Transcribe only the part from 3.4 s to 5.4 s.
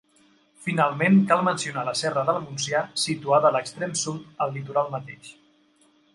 a l'extrem sud al litoral mateix.